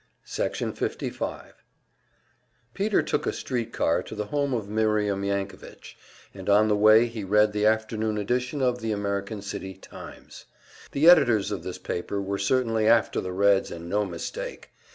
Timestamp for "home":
4.25-4.51